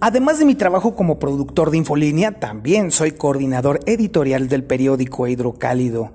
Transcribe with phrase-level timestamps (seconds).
[0.00, 6.12] Además de mi trabajo como productor de Infolínea, también soy coordinador editorial del periódico Hidrocálido.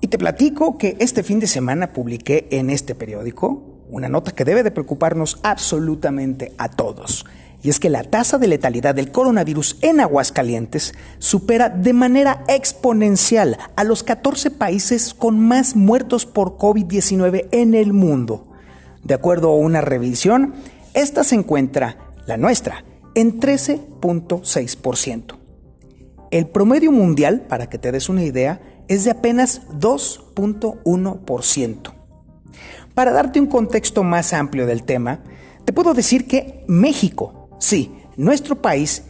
[0.00, 4.44] Y te platico que este fin de semana publiqué en este periódico una nota que
[4.44, 7.24] debe de preocuparnos absolutamente a todos.
[7.62, 13.56] Y es que la tasa de letalidad del coronavirus en Aguascalientes supera de manera exponencial
[13.76, 18.48] a los 14 países con más muertos por COVID-19 en el mundo.
[19.02, 20.52] De acuerdo a una revisión,
[20.92, 21.96] esta se encuentra,
[22.26, 25.38] la nuestra, en 13.6%.
[26.30, 31.92] El promedio mundial, para que te des una idea, es de apenas 2.1%.
[32.94, 35.20] Para darte un contexto más amplio del tema,
[35.64, 39.04] te puedo decir que México, sí, nuestro país,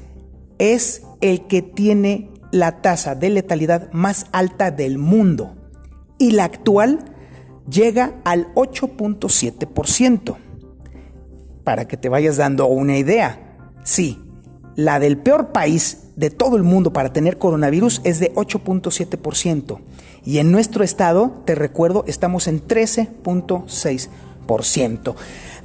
[0.58, 5.54] es el que tiene la tasa de letalidad más alta del mundo
[6.18, 7.12] y la actual
[7.68, 10.36] llega al 8.7%.
[11.64, 13.43] Para que te vayas dando una idea,
[13.84, 14.18] Sí,
[14.76, 19.78] la del peor país de todo el mundo para tener coronavirus es de 8.7%.
[20.24, 24.08] Y en nuestro estado, te recuerdo, estamos en 13.6%.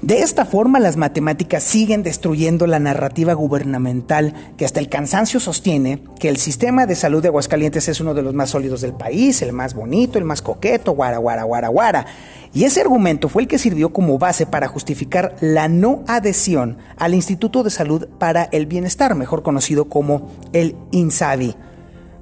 [0.01, 6.01] De esta forma, las matemáticas siguen destruyendo la narrativa gubernamental que hasta el cansancio sostiene
[6.19, 9.41] que el sistema de salud de Aguascalientes es uno de los más sólidos del país,
[9.41, 12.05] el más bonito, el más coqueto, guara, guara, guara, guara.
[12.53, 17.13] Y ese argumento fue el que sirvió como base para justificar la no adhesión al
[17.13, 21.55] Instituto de Salud para el Bienestar, mejor conocido como el INSABI.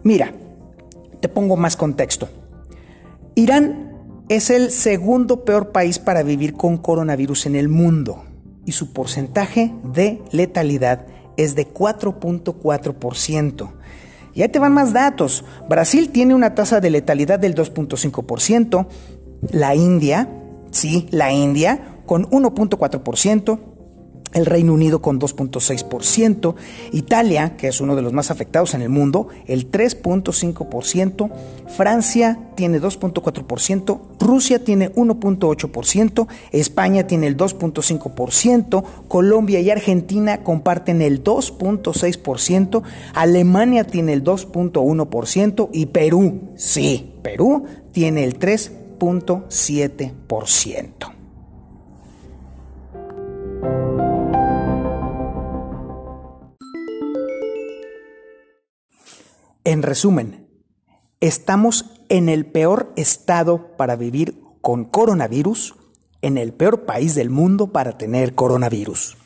[0.04, 0.34] Mira,
[1.22, 2.28] te pongo más contexto.
[3.36, 3.87] Irán
[4.30, 8.26] es el segundo peor país para vivir con coronavirus en el mundo
[8.66, 11.06] y su porcentaje de letalidad
[11.38, 13.72] es de 4.4%.
[14.36, 15.46] Ya te van más datos.
[15.70, 18.88] Brasil tiene una tasa de letalidad del 2.5%,
[19.52, 20.28] la India,
[20.72, 23.60] sí, la India, con 1.4%,
[24.34, 26.56] el Reino Unido con 2.6%,
[26.92, 31.32] Italia, que es uno de los más afectados en el mundo, el 3.5%,
[31.68, 41.24] Francia tiene 2.4%, Rusia tiene 1.8%, España tiene el 2.5%, Colombia y Argentina comparten el
[41.24, 50.97] 2.6%, Alemania tiene el 2.1% y Perú, sí, Perú tiene el 3.7%.
[59.68, 60.48] En resumen,
[61.20, 65.76] estamos en el peor estado para vivir con coronavirus,
[66.22, 69.18] en el peor país del mundo para tener coronavirus.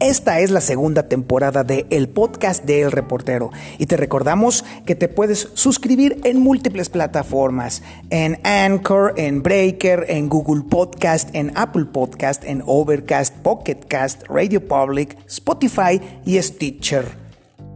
[0.00, 4.94] Esta es la segunda temporada de El Podcast de El Reportero y te recordamos que
[4.94, 11.84] te puedes suscribir en múltiples plataformas, en Anchor, en Breaker, en Google Podcast, en Apple
[11.84, 17.04] Podcast, en Overcast, Pocket Cast, Radio Public, Spotify y Stitcher.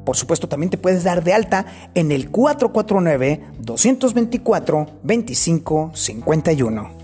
[0.07, 7.04] Por supuesto, también te puedes dar de alta en el 449 224 2551.